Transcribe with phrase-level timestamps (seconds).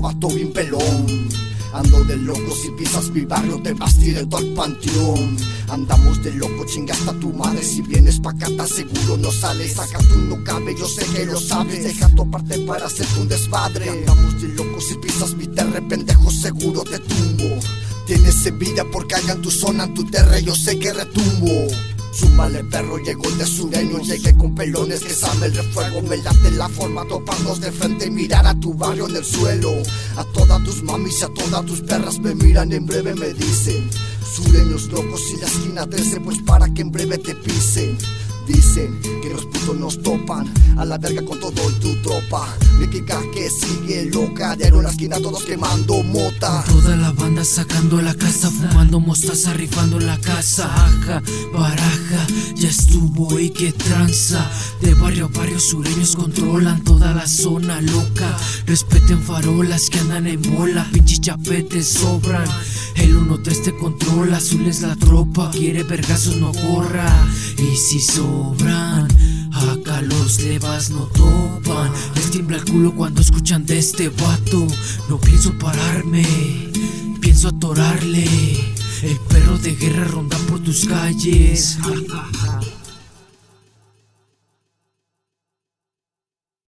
[0.00, 1.28] vato bien pelón.
[1.72, 5.36] Ando de loco, si pisas mi barrio te vas directo al panteón.
[5.68, 9.78] Andamos de loco, chinga hasta tu madre Si vienes pa' acá seguro no sales.
[9.78, 11.84] Acá tú no cabe, yo sé que lo sabes.
[11.84, 13.88] Deja tu parte para hacerte un desmadre.
[13.88, 17.60] Andamos de loco, si pisas mi terre Pendejo seguro te tumbo.
[18.06, 21.68] Tienes envidia porque en tu zona, en tu terre Yo sé que retumbo
[22.12, 26.50] Súmale perro, llegó el de sureño Llegué con pelones que sabe el refuego Me late
[26.52, 29.72] la forma, toparnos de frente Y mirar a tu barrio en el suelo.
[30.16, 33.88] A todas tus mamis y a todas tus perras Me miran en breve me dicen
[34.34, 37.96] Sureños locos y la esquina 13 Pues para que en breve te pisen
[38.46, 42.48] Dicen que los putos nos topan A la verga con todo tu tropa.
[42.78, 46.64] Me que sigue loca De en la esquina todos quemando mota.
[46.66, 50.70] Toda la banda sacando la casa Fumando mostaza, rifando la casa.
[50.86, 52.26] Aja, baraja,
[52.56, 54.50] ya estuvo y que tranza.
[54.80, 58.36] De barrio a barrio sureños controlan toda la zona loca.
[58.66, 62.44] Respeten farolas que andan en bola Pinches chapetes sobran
[63.00, 65.50] el 1-3 te controla, azul es la tropa.
[65.50, 67.28] Quiere vergazos, no corra.
[67.58, 69.08] Y si sobran
[69.52, 71.90] Acá los levas no topan.
[72.14, 74.66] Les tiembla el culo cuando escuchan de este vato.
[75.08, 76.24] No pienso pararme
[77.20, 78.24] Pienso atorarle.
[79.02, 81.78] El perro de guerra ronda por tus calles